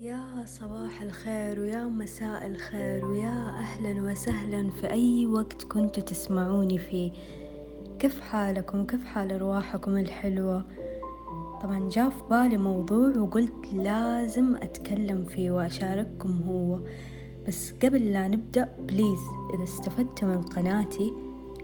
يا 0.00 0.44
صباح 0.46 1.02
الخير 1.02 1.60
ويا 1.60 1.84
مساء 1.84 2.46
الخير 2.46 3.04
ويا 3.04 3.48
أهلا 3.48 4.02
وسهلا 4.02 4.70
في 4.70 4.90
أي 4.90 5.26
وقت 5.26 5.62
كنتوا 5.62 6.02
تسمعوني 6.02 6.78
فيه. 6.78 7.12
كيف 7.98 8.20
حالكم؟ 8.20 8.86
كيف 8.86 9.04
حال 9.04 9.32
أرواحكم 9.32 9.96
الحلوة؟ 9.96 10.64
طبعا 11.62 11.88
جاء 11.88 12.10
في 12.10 12.22
بالي 12.30 12.56
موضوع 12.56 13.16
وقلت 13.16 13.72
لازم 13.72 14.56
أتكلم 14.56 15.24
فيه 15.24 15.50
وأشارككم 15.50 16.42
هو. 16.48 16.78
بس 17.48 17.72
قبل 17.72 18.12
لا 18.12 18.28
نبدأ 18.28 18.68
بليز 18.78 19.20
إذا 19.54 19.64
استفدتوا 19.64 20.28
من 20.28 20.42
قناتي 20.42 21.12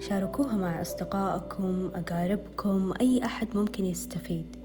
شاركوها 0.00 0.56
مع 0.56 0.80
أصدقائكم 0.80 1.90
أقاربكم 1.94 2.92
أي 3.00 3.24
أحد 3.24 3.48
ممكن 3.56 3.84
يستفيد. 3.84 4.61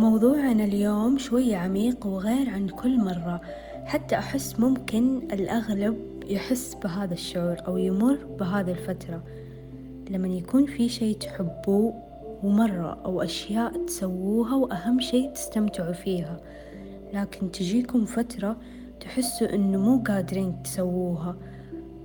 موضوعنا 0.00 0.64
اليوم 0.64 1.18
شوية 1.18 1.56
عميق 1.56 2.06
وغير 2.06 2.50
عن 2.50 2.68
كل 2.68 2.98
مرة. 2.98 3.40
حتى 3.84 4.18
أحس 4.18 4.60
ممكن 4.60 5.18
الأغلب 5.32 5.96
يحس 6.26 6.74
بهذا 6.74 7.14
الشعور 7.14 7.56
أو 7.66 7.76
يمر 7.76 8.18
بهذه 8.38 8.70
الفترة. 8.70 9.22
لما 10.10 10.28
يكون 10.28 10.66
في 10.66 10.88
شي 10.88 11.14
تحبوه 11.14 11.94
ومرة 12.42 12.98
أو 13.04 13.22
أشياء 13.22 13.86
تسووها 13.86 14.54
وأهم 14.54 15.00
شي 15.00 15.28
تستمتعوا 15.28 15.92
فيها. 15.92 16.40
لكن 17.14 17.50
تجيكم 17.50 18.04
فترة 18.04 18.56
تحسوا 19.00 19.54
إنه 19.54 19.78
مو 19.78 20.02
قادرين 20.06 20.62
تسووها 20.62 21.36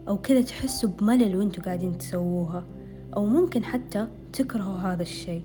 أو 0.08 0.18
كذا 0.18 0.42
تحسوا 0.42 0.90
بملل 0.90 1.36
وإنتوا 1.36 1.64
قاعدين 1.64 1.98
تسووها 1.98 2.64
أو 3.16 3.26
ممكن 3.26 3.64
حتى 3.64 4.08
تكرهوا 4.34 4.78
هذا 4.78 5.02
الشي 5.02 5.42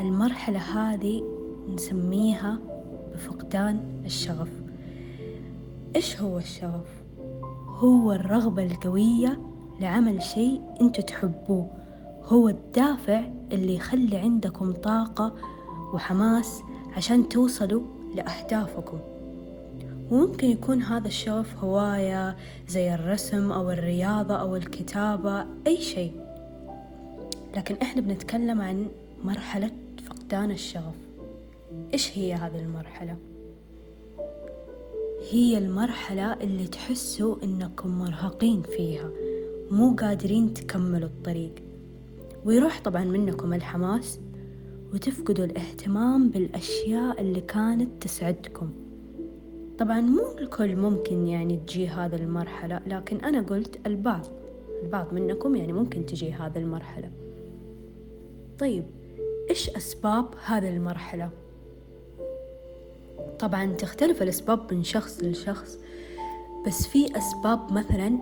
المرحلة 0.00 0.58
هذه 0.58 1.35
نسميها 1.74 2.58
بفقدان 3.14 3.80
الشغف. 4.04 4.48
إيش 5.96 6.20
هو 6.20 6.38
الشغف؟ 6.38 7.02
هو 7.66 8.12
الرغبة 8.12 8.66
القوية 8.66 9.38
لعمل 9.80 10.22
شيء 10.22 10.60
أنتوا 10.80 11.04
تحبوه. 11.04 11.70
هو 12.24 12.48
الدافع 12.48 13.24
اللي 13.52 13.74
يخلي 13.74 14.16
عندكم 14.16 14.72
طاقة 14.72 15.34
وحماس 15.94 16.62
عشان 16.96 17.28
توصلوا 17.28 17.82
لأهدافكم. 18.14 18.98
وممكن 20.10 20.50
يكون 20.50 20.82
هذا 20.82 21.08
الشغف 21.08 21.64
هواية 21.64 22.36
زي 22.68 22.94
الرسم 22.94 23.52
أو 23.52 23.70
الرياضة 23.70 24.34
أو 24.34 24.56
الكتابة 24.56 25.44
أي 25.66 25.76
شيء. 25.80 26.12
لكن 27.56 27.76
إحنا 27.82 28.02
بنتكلم 28.02 28.60
عن 28.60 28.86
مرحلة 29.24 29.70
فقدان 30.06 30.50
الشغف. 30.50 31.05
إيش 31.92 32.18
هي 32.18 32.34
هذه 32.34 32.58
المرحلة؟ 32.58 33.16
هي 35.30 35.58
المرحلة 35.58 36.32
اللي 36.32 36.66
تحسوا 36.66 37.36
إنكم 37.44 37.98
مرهقين 37.98 38.62
فيها 38.62 39.10
مو 39.70 39.96
قادرين 39.96 40.54
تكملوا 40.54 41.08
الطريق 41.08 41.54
ويروح 42.44 42.80
طبعا 42.80 43.04
منكم 43.04 43.54
الحماس 43.54 44.20
وتفقدوا 44.94 45.44
الاهتمام 45.44 46.30
بالأشياء 46.30 47.20
اللي 47.20 47.40
كانت 47.40 48.02
تسعدكم 48.02 48.70
طبعا 49.78 50.00
مو 50.00 50.38
الكل 50.38 50.76
ممكن 50.76 51.26
يعني 51.26 51.56
تجي 51.56 51.88
هذه 51.88 52.16
المرحلة 52.16 52.80
لكن 52.86 53.16
أنا 53.16 53.42
قلت 53.42 53.86
البعض 53.86 54.26
البعض 54.82 55.14
منكم 55.14 55.56
يعني 55.56 55.72
ممكن 55.72 56.06
تجي 56.06 56.32
هذه 56.32 56.58
المرحلة 56.58 57.10
طيب 58.58 58.84
إيش 59.50 59.70
أسباب 59.70 60.26
هذه 60.44 60.76
المرحلة؟ 60.76 61.30
طبعا 63.38 63.72
تختلف 63.72 64.22
الأسباب 64.22 64.74
من 64.74 64.82
شخص 64.84 65.22
لشخص 65.22 65.78
بس 66.66 66.86
في 66.86 67.18
أسباب 67.18 67.72
مثلا 67.72 68.18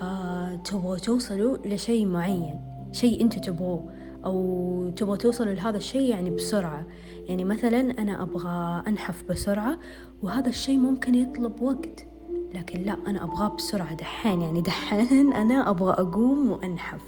آه 0.00 0.54
تبغوا 0.54 0.98
توصلوا 0.98 1.56
لشيء 1.64 2.06
معين 2.06 2.60
شيء 2.92 3.20
أنتوا 3.20 3.42
تبغوه 3.42 3.90
أو 4.24 4.90
تبغوا 4.96 5.16
توصلوا 5.16 5.54
لهذا 5.54 5.76
الشيء 5.76 6.10
يعني 6.10 6.30
بسرعة. 6.30 6.84
يعني 7.28 7.44
مثلا 7.44 7.80
أنا 7.80 8.22
أبغى 8.22 8.82
أنحف 8.88 9.24
بسرعة 9.30 9.78
وهذا 10.22 10.48
الشيء 10.48 10.78
ممكن 10.78 11.14
يطلب 11.14 11.62
وقت 11.62 12.06
لكن 12.54 12.82
لا 12.82 12.96
أنا 13.06 13.24
أبغاه 13.24 13.48
بسرعة 13.48 13.94
دحين. 13.94 14.42
يعني 14.42 14.60
دحين 14.60 15.32
أنا 15.32 15.70
أبغى 15.70 15.92
أقوم 15.92 16.50
وأنحف. 16.50 17.02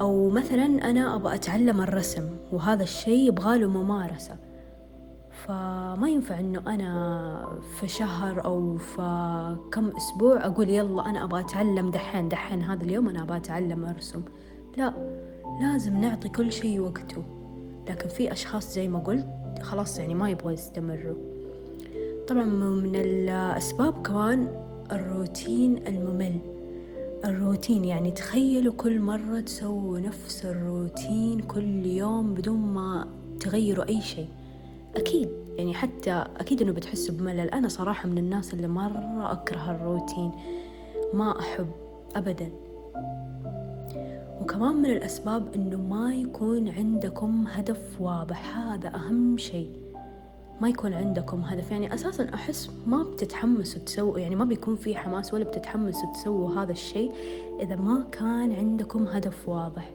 أو 0.00 0.30
مثلا 0.30 0.90
أنا 0.90 1.16
أبغى 1.16 1.34
أتعلم 1.34 1.80
الرسم 1.80 2.28
وهذا 2.52 2.82
الشيء 2.82 3.28
يبغاله 3.28 3.68
ممارسة. 3.68 4.36
فما 5.46 6.08
ينفع 6.08 6.40
إنه 6.40 6.62
أنا 6.66 7.58
في 7.80 7.88
شهر 7.88 8.44
أو 8.44 8.76
في 8.76 9.56
كم 9.72 9.88
أسبوع 9.88 10.46
أقول 10.46 10.70
يلا 10.70 11.06
أنا 11.10 11.24
أبغى 11.24 11.40
أتعلم 11.40 11.90
دحين 11.90 12.28
دحين 12.28 12.62
هذا 12.62 12.84
اليوم 12.84 13.08
أنا 13.08 13.22
أبغى 13.22 13.36
أتعلم 13.36 13.84
أرسم. 13.84 14.22
لا 14.76 14.94
لازم 15.60 16.00
نعطي 16.00 16.28
كل 16.28 16.52
شيء 16.52 16.80
وقته. 16.80 17.22
لكن 17.88 18.08
في 18.08 18.32
أشخاص 18.32 18.74
زي 18.74 18.88
ما 18.88 18.98
قلت 18.98 19.26
خلاص 19.62 19.98
يعني 19.98 20.14
ما 20.14 20.30
يبغوا 20.30 20.52
يستمروا. 20.52 21.16
طبعا 22.28 22.44
من 22.44 22.96
الأسباب 22.96 24.02
كمان 24.02 24.48
الروتين 24.92 25.86
الممل. 25.86 26.38
الروتين 27.24 27.84
يعني 27.84 28.10
تخيلوا 28.10 28.72
كل 28.72 29.00
مرة 29.00 29.40
تسووا 29.40 29.98
نفس 29.98 30.46
الروتين 30.46 31.40
كل 31.40 31.86
يوم 31.86 32.34
بدون 32.34 32.60
ما 32.60 33.08
تغيروا 33.40 33.88
أي 33.88 34.00
شيء. 34.00 34.28
أكيد. 34.96 35.28
يعني 35.56 35.74
حتى 35.74 36.24
أكيد 36.36 36.62
إنه 36.62 36.72
بتحسوا 36.72 37.14
بملل. 37.14 37.50
أنا 37.50 37.68
صراحة 37.68 38.08
من 38.08 38.18
الناس 38.18 38.54
اللي 38.54 38.68
مرة 38.68 39.32
أكره 39.32 39.70
الروتين. 39.70 40.32
ما 41.14 41.40
أحب 41.40 41.66
أبدا. 42.16 42.50
وكمان 44.40 44.76
من 44.76 44.90
الأسباب 44.90 45.54
إنه 45.54 45.76
ما 45.76 46.14
يكون 46.14 46.68
عندكم 46.68 47.44
هدف 47.48 48.00
واضح. 48.00 48.58
هذا 48.58 48.94
أهم 48.94 49.38
شيء. 49.38 49.70
ما 50.60 50.68
يكون 50.68 50.92
عندكم 50.92 51.40
هدف. 51.40 51.70
يعني 51.70 51.94
أساسا 51.94 52.34
أحس 52.34 52.70
ما 52.86 53.02
بتتحمسوا 53.02 53.82
تسووا 53.82 54.18
يعني 54.18 54.36
ما 54.36 54.44
بيكون 54.44 54.76
في 54.76 54.96
حماس 54.96 55.34
ولا 55.34 55.44
بتتحمسوا 55.44 56.12
تسووا 56.12 56.54
هذا 56.62 56.72
الشيء 56.72 57.12
إذا 57.60 57.76
ما 57.76 58.04
كان 58.12 58.52
عندكم 58.52 59.06
هدف 59.06 59.48
واضح. 59.48 59.90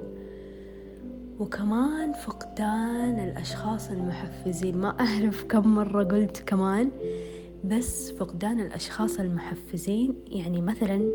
وكمان 1.40 2.14
فقدان 2.14 3.20
الأشخاص 3.20 3.92
المحفزين. 3.92 4.78
ما 4.78 4.96
أعرف 5.00 5.44
كم 5.44 5.75
مرة 5.75 6.03
قلت 6.03 6.44
كمان 6.46 6.92
بس 7.64 8.12
فقدان 8.12 8.59
الأشخاص 8.59 9.20
المحفزين 9.20 10.16
يعني 10.28 10.62
مثلا 10.62 11.09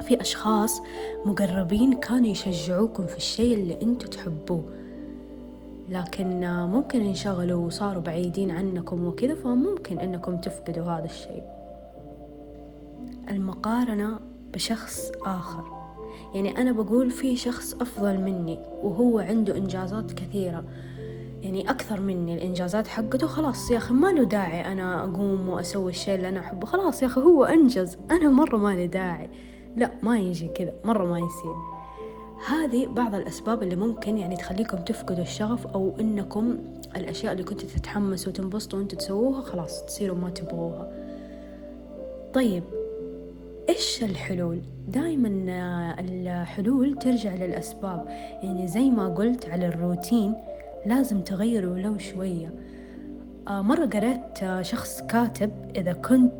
في 0.00 0.20
أشخاص 0.20 0.82
مقربين 1.24 1.92
كانوا 1.92 2.26
يشجعوكم 2.26 3.06
في 3.06 3.16
الشيء 3.16 3.54
اللي 3.54 3.82
أنتوا 3.82 4.08
تحبوه 4.08 4.64
لكن 5.88 6.40
ممكن 6.46 7.00
انشغلوا 7.00 7.66
وصاروا 7.66 8.02
بعيدين 8.02 8.50
عنكم 8.50 9.06
وكذا 9.06 9.34
فممكن 9.34 9.98
أنكم 9.98 10.36
تفقدوا 10.36 10.84
هذا 10.84 11.04
الشيء. 11.04 11.42
المقارنة 13.30 14.20
بشخص 14.52 15.12
آخر. 15.26 15.83
يعني 16.34 16.58
أنا 16.58 16.72
بقول 16.72 17.10
في 17.10 17.36
شخص 17.36 17.74
أفضل 17.74 18.20
مني 18.20 18.58
وهو 18.82 19.18
عنده 19.18 19.56
إنجازات 19.56 20.12
كثيرة. 20.12 20.64
يعني 21.42 21.70
أكثر 21.70 22.00
مني 22.00 22.34
الإنجازات 22.34 22.86
حقته 22.86 23.26
خلاص 23.26 23.70
يا 23.70 23.76
أخي 23.76 23.94
ما 23.94 24.12
له 24.12 24.24
داعي 24.24 24.72
أنا 24.72 25.04
أقوم 25.04 25.48
وأسوي 25.48 25.90
الشيء 25.90 26.14
اللي 26.14 26.28
أنا 26.28 26.40
أحبه. 26.40 26.66
خلاص 26.66 27.02
يا 27.02 27.06
أخي 27.06 27.20
هو 27.20 27.44
أنجز. 27.44 27.96
أنا 28.10 28.28
مرة 28.28 28.56
ما 28.56 28.74
لي 28.74 28.86
داعي. 28.86 29.30
لا 29.76 29.90
ما 30.02 30.18
يجي 30.18 30.48
كذا. 30.48 30.72
مرة 30.84 31.04
ما 31.04 31.18
يصير. 31.18 31.54
هذه 32.48 32.86
بعض 32.86 33.14
الأسباب 33.14 33.62
اللي 33.62 33.76
ممكن 33.76 34.18
يعني 34.18 34.36
تخليكم 34.36 34.76
تفقدوا 34.76 35.22
الشغف 35.22 35.66
أو 35.66 35.96
إنكم 36.00 36.58
الأشياء 36.96 37.32
اللي 37.32 37.44
كنتوا 37.44 37.68
تتحمسوا 37.68 38.32
وتنبسطوا 38.32 38.78
وأنتوا 38.78 38.98
تسووها 38.98 39.40
خلاص 39.40 39.84
تصيروا 39.84 40.16
ما 40.16 40.30
تبغوها. 40.30 40.92
طيب 42.34 42.64
إيش 43.68 44.04
الحلول؟ 44.04 44.60
دائما 44.88 45.28
الحلول 46.00 46.98
ترجع 46.98 47.34
للأسباب. 47.34 48.06
يعني 48.42 48.68
زي 48.68 48.90
ما 48.90 49.08
قلت 49.08 49.48
على 49.48 49.66
الروتين 49.66 50.34
لازم 50.86 51.20
تغيروا 51.20 51.78
لو 51.78 51.98
شوية. 51.98 52.54
آه، 53.48 53.62
مرة 53.62 53.86
قرأت 53.86 54.64
شخص 54.64 55.02
كاتب 55.02 55.50
إذا 55.76 55.92
كنت 55.92 56.32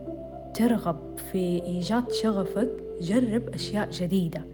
ترغب 0.54 1.18
في 1.32 1.62
إيجاد 1.62 2.12
شغفك 2.12 2.70
جرب 3.00 3.48
أشياء 3.48 3.90
جديدة. 3.90 4.44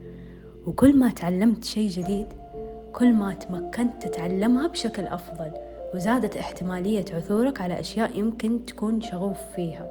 وكل 0.67 0.97
ما 0.99 1.09
تعلمت 1.11 1.65
شيء 1.65 1.89
جديد 1.89 2.27
كل 2.93 3.13
ما 3.13 3.35
تمكنت 3.35 4.03
تتعلمها 4.03 4.67
بشكل 4.67 5.07
أفضل. 5.07 5.51
وزادت 5.95 6.37
احتمالية 6.37 7.05
عثورك 7.15 7.61
على 7.61 7.81
أشياء 7.81 8.19
يمكن 8.19 8.65
تكون 8.65 9.01
شغوف 9.01 9.39
فيها. 9.57 9.91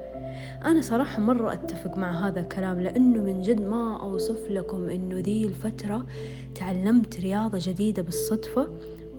أنا 0.64 0.80
صراحة 0.80 1.20
مرة 1.20 1.52
أتفق 1.52 1.98
مع 1.98 2.28
هذا 2.28 2.40
الكلام 2.40 2.80
لأنه 2.80 3.22
من 3.22 3.42
جد 3.42 3.60
ما 3.60 4.00
أوصف 4.02 4.50
لكم 4.50 4.88
إنه 4.88 5.18
ذي 5.20 5.44
الفترة 5.44 6.06
تعلمت 6.54 7.20
رياضة 7.20 7.58
جديدة 7.62 8.02
بالصدفة 8.02 8.68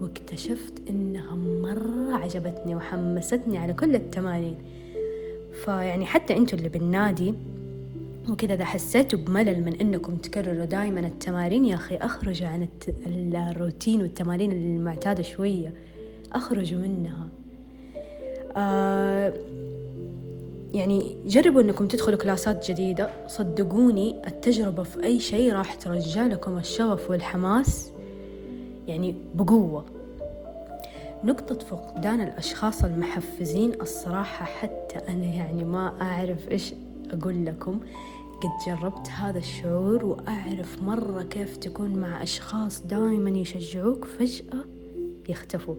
واكتشفت 0.00 0.72
إنها 0.90 1.34
مرة 1.34 2.16
عجبتني 2.16 2.74
وحمستني 2.74 3.58
على 3.58 3.72
كل 3.72 3.94
التمارين. 3.94 4.56
فيعني 5.64 6.06
حتى 6.06 6.36
أنتوا 6.36 6.58
اللي 6.58 6.68
بالنادي 6.68 7.34
وكذا 8.30 8.54
إذا 8.54 8.64
حسيتوا 8.64 9.18
بملل 9.18 9.64
من 9.64 9.74
إنكم 9.74 10.16
تكرروا 10.16 10.64
دائما 10.64 11.00
التمارين 11.00 11.64
يا 11.64 11.74
أخي 11.74 11.96
أخرجوا 11.96 12.48
عن 12.48 12.68
الروتين 13.34 14.02
والتمارين 14.02 14.52
المعتادة 14.52 15.22
شوية 15.22 15.72
أخرجوا 16.32 16.80
منها. 16.80 17.28
آه 18.56 19.32
يعني 20.72 21.16
جربوا 21.26 21.60
إنكم 21.60 21.86
تدخلوا 21.86 22.18
كلاسات 22.18 22.70
جديدة 22.70 23.10
صدقوني 23.26 24.22
التجربة 24.26 24.82
في 24.82 25.04
أي 25.04 25.20
شيء 25.20 25.52
راح 25.52 25.74
ترجع 25.74 26.26
لكم 26.26 26.58
الشغف 26.58 27.10
والحماس 27.10 27.92
يعني 28.86 29.14
بقوة. 29.34 29.84
نقطة 31.24 31.58
فقدان 31.58 32.20
الأشخاص 32.20 32.84
المحفزين 32.84 33.80
الصراحة 33.80 34.44
حتى 34.44 34.98
أنا 35.08 35.24
يعني 35.24 35.64
ما 35.64 36.02
أعرف 36.02 36.50
إيش 36.50 36.74
أقول 37.10 37.46
لكم. 37.46 37.80
قد 38.42 38.50
جربت 38.66 39.08
هذا 39.08 39.38
الشعور 39.38 40.04
وأعرف 40.04 40.82
مرة 40.82 41.22
كيف 41.22 41.56
تكون 41.56 41.90
مع 41.90 42.22
أشخاص 42.22 42.82
دائما 42.82 43.30
يشجعوك 43.30 44.04
فجأة 44.04 44.64
يختفوا. 45.28 45.74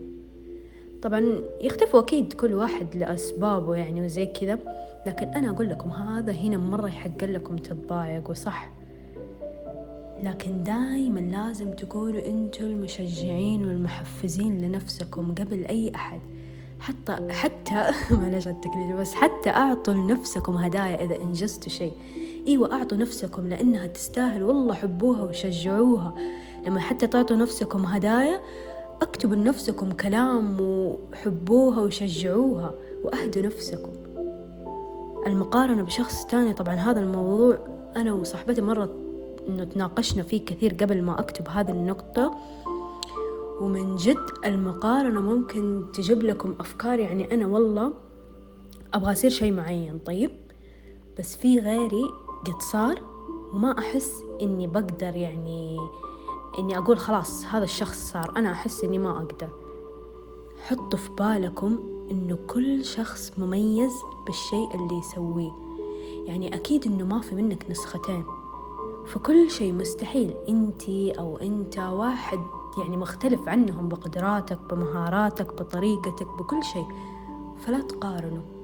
طبعا 1.03 1.43
يختفوا 1.61 1.99
أكيد 1.99 2.33
كل 2.33 2.53
واحد 2.53 2.95
لأسبابه 2.95 3.75
يعني 3.75 4.05
وزي 4.05 4.25
كذا. 4.25 4.59
لكن 5.05 5.27
أنا 5.27 5.49
أقول 5.49 5.69
لكم 5.69 5.89
هذا 5.89 6.31
هنا 6.31 6.57
مرة 6.57 6.87
يحق 6.87 7.23
لكم 7.23 7.57
تتضايقوا 7.57 8.33
صح 8.33 8.71
لكن 10.23 10.63
دايما 10.63 11.19
لازم 11.19 11.71
تكونوا 11.71 12.25
أنتوا 12.25 12.67
المشجعين 12.67 13.65
والمحفزين 13.65 14.57
لنفسكم 14.61 15.35
قبل 15.35 15.65
أي 15.65 15.91
أحد. 15.95 16.19
حتى 16.79 17.17
حتى 17.29 17.91
معلش 18.21 18.47
التقليد 18.47 18.95
بس 18.95 19.13
حتى 19.13 19.49
أعطوا 19.49 19.93
لنفسكم 19.93 20.55
هدايا 20.55 21.03
إذا 21.03 21.15
أنجزتوا 21.15 21.69
شيء. 21.69 21.93
أيوة 22.47 22.73
أعطوا 22.73 22.97
نفسكم 22.97 23.47
لأنها 23.47 23.87
تستاهل. 23.87 24.43
والله 24.43 24.73
حبوها 24.73 25.23
وشجعوها. 25.23 26.15
لما 26.67 26.79
حتى 26.79 27.07
تعطوا 27.07 27.37
نفسكم 27.37 27.85
هدايا 27.85 28.41
اكتبوا 29.03 29.35
لنفسكم 29.35 29.91
كلام 29.91 30.57
وحبوها 30.61 31.81
وشجعوها 31.81 32.73
وأهدوا 33.03 33.43
نفسكم. 33.43 33.91
المقارنة 35.27 35.83
بشخص 35.83 36.25
تاني 36.25 36.53
طبعا 36.53 36.75
هذا 36.75 36.99
الموضوع 36.99 37.57
أنا 37.95 38.13
وصاحبتي 38.13 38.61
مرة 38.61 38.89
إنه 39.47 39.63
تناقشنا 39.63 40.23
فيه 40.23 40.45
كثير 40.45 40.73
قبل 40.73 41.01
ما 41.01 41.19
أكتب 41.19 41.47
هذه 41.47 41.71
النقطة. 41.71 42.37
ومن 43.61 43.95
جد 43.95 44.25
المقارنة 44.45 45.21
ممكن 45.21 45.85
تجيب 45.93 46.23
لكم 46.23 46.55
أفكار 46.59 46.99
يعني 46.99 47.33
أنا 47.33 47.47
والله 47.47 47.93
أبغى 48.93 49.11
أصير 49.11 49.29
شيء 49.29 49.53
معين 49.53 49.99
طيب؟ 50.05 50.31
بس 51.19 51.35
في 51.35 51.59
غيري 51.59 52.03
قد 52.45 52.61
صار 52.71 53.01
وما 53.53 53.79
أحس 53.79 54.23
إني 54.41 54.67
بقدر 54.67 55.15
يعني 55.15 55.77
إني 56.59 56.77
أقول 56.77 56.99
خلاص 56.99 57.45
هذا 57.45 57.63
الشخص 57.63 58.11
صار 58.11 58.33
أنا 58.37 58.51
أحس 58.51 58.83
إني 58.83 58.97
ما 58.97 59.11
أقدر. 59.11 59.49
حطوا 60.67 60.99
في 60.99 61.09
بالكم 61.09 61.79
إنه 62.11 62.37
كل 62.47 62.85
شخص 62.85 63.31
مميز 63.37 63.93
بالشيء 64.25 64.75
اللي 64.75 64.95
يسويه. 64.99 65.51
يعني 66.25 66.55
أكيد 66.55 66.85
إنه 66.85 67.05
ما 67.05 67.21
في 67.21 67.35
منك 67.35 67.65
نسختين. 67.69 68.23
فكل 69.05 69.51
شيء 69.51 69.73
مستحيل 69.73 70.33
أنتي 70.49 71.11
أو 71.11 71.37
أنت 71.37 71.77
واحد 71.77 72.39
يعني 72.77 72.97
مختلف 72.97 73.49
عنهم 73.49 73.89
بقدراتك 73.89 74.59
بمهاراتك 74.69 75.53
بطريقتك 75.53 76.27
بكل 76.27 76.63
شيء. 76.63 76.87
فلا 77.57 77.81
تقارنوا. 77.81 78.62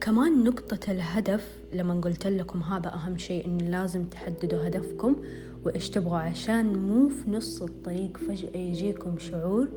كمان 0.00 0.44
نقطة 0.44 0.92
الهدف 0.92 1.58
لما 1.72 2.00
قلت 2.00 2.26
لكم 2.26 2.62
هذا 2.62 2.94
أهم 2.94 3.18
شيء 3.18 3.46
إن 3.46 3.58
لازم 3.58 4.04
تحددوا 4.04 4.68
هدفكم 4.68 5.16
وإيش 5.64 5.90
تبغوا 5.90 6.18
عشان 6.18 6.78
مو 6.78 7.08
في 7.08 7.30
نص 7.30 7.62
الطريق 7.62 8.16
فجأة 8.16 8.56
يجيكم 8.56 9.18
شعور 9.18 9.68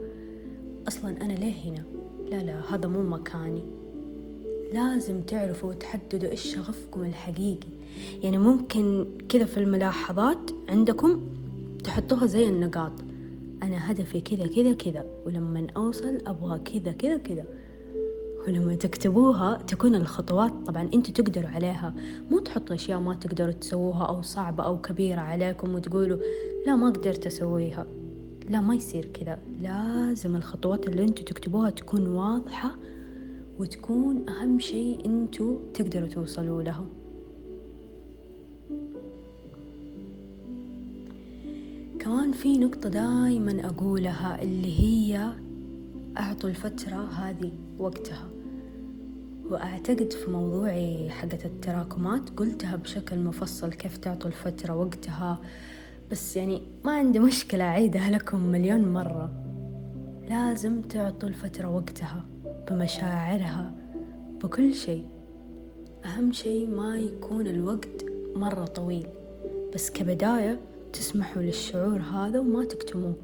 أصلا 0.88 1.21
أنا 1.21 1.33
ليه 1.33 1.54
هنا؟ 1.66 1.83
لا 2.31 2.44
لا 2.44 2.75
هذا 2.75 2.88
مو 2.88 3.04
مكاني. 3.04 3.63
لازم 4.74 5.21
تعرفوا 5.21 5.69
وتحددوا 5.69 6.30
إيش 6.30 6.56
شغفكم 6.56 7.04
الحقيقي. 7.04 7.68
يعني 8.24 8.38
ممكن 8.38 9.07
كذا 9.30 9.45
في 9.45 9.57
الملاحظات 9.57 10.51
عندكم 10.69 11.22
تحطوها 11.83 12.25
زي 12.25 12.50
النقاط. 12.50 12.92
أنا 13.63 13.92
هدفي 13.92 14.22
كذا 14.22 14.48
كذا 14.48 14.74
كذا 14.74 15.06
ولما 15.25 15.68
أوصل 15.77 16.18
أبغى 16.27 16.60
كذا 16.60 16.92
كذا 16.92 17.18
كذا. 17.18 17.45
ولما 18.50 18.75
تكتبوها 18.75 19.57
تكون 19.68 19.96
الخطوات 19.96 20.54
طبعا 20.66 20.90
أنتوا 20.94 21.13
تقدروا 21.13 21.50
عليها. 21.50 21.94
مو 22.31 22.40
تحطوا 22.40 22.75
أشياء 22.75 23.00
ما 23.00 23.13
تقدروا 23.13 23.51
تسووها 23.51 24.06
أو 24.06 24.22
صعبة 24.22 24.63
أو 24.63 24.81
كبيرة 24.81 25.19
عليكم 25.19 25.75
وتقولوا 25.75 26.18
لا 26.68 26.75
ما 26.75 26.90
قدرت 26.90 27.25
أسويها. 27.25 27.86
لا 28.50 28.62
ما 28.62 28.75
يصير 28.75 29.06
كذا. 29.06 29.40
لازم 29.62 30.36
الخطوات 30.36 30.88
اللي 30.88 31.04
أنتوا 31.04 31.25
تكتبوها 31.25 31.69
تكون 31.69 32.07
واضحة 32.07 32.75
وتكون 33.60 34.30
أهم 34.30 34.60
شيء 34.60 35.06
أنتوا 35.06 35.57
تقدروا 35.74 36.07
توصلوا 36.07 36.63
له. 36.63 36.86
كمان 42.00 42.31
في 42.31 42.57
نقطة 42.57 42.90
دايما 42.90 43.66
أقولها 43.66 44.42
اللي 44.42 44.80
هي 44.80 45.34
أعطوا 46.18 46.50
الفترة 46.50 46.96
هذه 46.96 47.51
وقتها. 47.80 48.38
وأعتقد 49.50 50.13
في 50.13 50.31
موضوعي 50.31 51.10
حقة 51.10 51.40
التراكمات 51.46 52.30
قلتها 52.30 52.75
بشكل 52.75 53.19
مفصل 53.19 53.74
كيف 53.74 53.98
تعطوا 53.98 54.28
الفترة 54.30 54.75
وقتها 54.75 55.40
بس 56.12 56.38
يعني 56.38 56.62
ما 56.86 56.92
عندي 56.92 57.19
مشكلة 57.19 57.63
أعيدها 57.63 58.10
لكم 58.10 58.40
مليون 58.40 58.94
مرة. 58.94 59.31
لازم 60.30 60.81
تعطوا 60.81 61.30
الفترة 61.30 61.69
وقتها 61.69 62.25
بمشاعرها 62.72 63.72
بكل 64.44 64.74
شيء. 64.74 65.06
أهم 66.06 66.31
شيء 66.31 66.68
ما 66.68 66.98
يكون 66.98 67.48
الوقت 67.48 68.06
مرة 68.36 68.66
طويل 68.66 69.07
بس 69.74 69.90
كبداية 69.90 70.60
تسمحوا 70.94 71.42
للشعور 71.42 72.01
هذا 72.01 72.39
وما 72.39 72.65
تكتموه. 72.65 73.15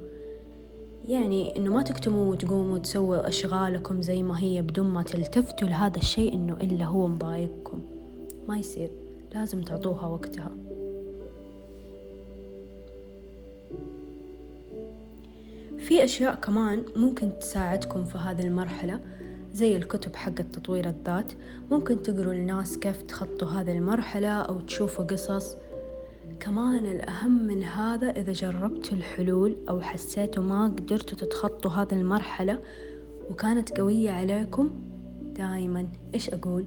يعني 1.07 1.57
إنه 1.57 1.73
ما 1.73 1.81
تكتموا 1.81 2.31
وتقوموا 2.31 2.77
تسووا 2.77 3.27
أشغالكم 3.27 4.01
زي 4.01 4.23
ما 4.23 4.39
هي 4.39 4.61
بدون 4.61 4.87
ما 4.87 5.03
تلتفتوا 5.03 5.67
لهذا 5.67 5.97
الشيء 5.97 6.33
إنه 6.33 6.53
إلا 6.53 6.85
هو 6.85 7.07
مضايقكم. 7.07 7.81
ما 8.47 8.57
يصير. 8.57 8.91
لازم 9.35 9.61
تعطوها 9.61 10.07
وقتها. 10.07 10.51
في 15.77 16.03
أشياء 16.03 16.35
كمان 16.35 16.83
ممكن 16.95 17.39
تساعدكم 17.39 18.05
في 18.05 18.17
هذه 18.17 18.47
المرحلة 18.47 18.99
زي 19.53 19.75
الكتب 19.75 20.15
حق 20.15 20.31
تطوير 20.33 20.89
الذات. 20.89 21.31
ممكن 21.71 22.01
تقروا 22.01 22.33
لناس 22.33 22.77
كيف 22.77 23.01
تخطوا 23.01 23.47
هذه 23.47 23.77
المرحلة 23.77 24.29
أو 24.29 24.59
تشوفوا 24.59 25.05
قصص. 25.05 25.55
كمان 26.39 26.85
الأهم 26.85 27.47
من 27.47 27.63
هذا 27.63 28.09
إذا 28.09 28.31
جربتوا 28.31 28.97
الحلول 28.97 29.55
أو 29.69 29.81
حسيتوا 29.81 30.43
ما 30.43 30.65
قدرتوا 30.65 31.17
تتخطوا 31.17 31.71
هذه 31.71 31.93
المرحلة 31.93 32.59
وكانت 33.31 33.79
قوية 33.79 34.11
عليكم 34.11 34.69
دايما 35.21 35.87
إيش 36.13 36.29
أقول؟ 36.29 36.65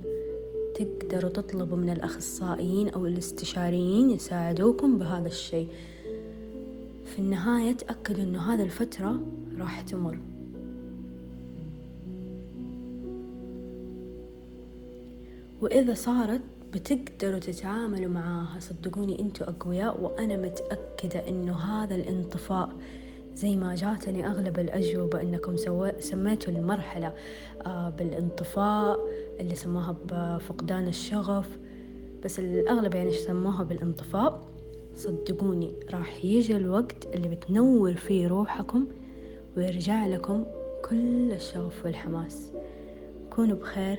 تقدروا 0.75 1.31
تطلبوا 1.31 1.77
من 1.77 1.91
الأخصائيين 1.91 2.89
أو 2.89 3.07
الاستشاريين 3.07 4.11
يساعدوكم 4.11 4.99
بهذا 4.99 5.27
الشيء. 5.27 5.69
في 7.05 7.19
النهاية 7.19 7.73
تأكدوا 7.73 8.25
أنه 8.25 8.55
هذه 8.55 8.63
الفترة 8.63 9.21
راح 9.59 9.81
تمر. 9.81 10.19
وإذا 15.61 15.95
صارت 15.95 16.41
بتقدروا 16.73 17.39
تتعاملوا 17.39 18.11
معاها. 18.11 18.61
صدقوني 18.61 19.21
أنتوا 19.21 19.49
أقوياء 19.49 20.01
وأنا 20.01 20.37
متأكدة 20.37 21.29
إنه 21.29 21.57
هذا 21.57 21.95
الانطفاء 21.95 22.71
زي 23.35 23.57
ما 23.57 23.75
جاتني 23.75 24.27
أغلب 24.27 24.59
الأجوبة 24.59 25.23
إنكم 25.23 25.57
سميتوا 25.99 26.53
المرحلة 26.53 27.13
آه، 27.67 27.91
بالانطفاء 27.91 28.99
اللي 29.41 29.55
سموها 29.55 29.97
بفقدان 30.05 30.89
الشغف. 30.89 31.59
بس 32.25 32.39
الأغلب 32.39 32.95
يعني 32.95 33.13
سموها 33.13 33.65
بالانطفاء؟ 33.65 34.49
صدقوني 34.97 35.73
راح 35.91 36.25
يجي 36.25 36.57
الوقت 36.57 37.07
اللي 37.15 37.29
بتنور 37.29 37.95
فيه 37.95 38.29
روحكم 38.29 38.87
ويرجع 39.57 40.07
لكم 40.07 40.45
كل 40.91 41.33
الشغف 41.33 41.85
والحماس. 41.85 42.53
كونوا 43.31 43.57
بخير 43.57 43.99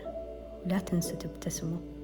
ولا 0.65 0.79
تنسوا 0.79 1.17
تبتسموا. 1.17 1.98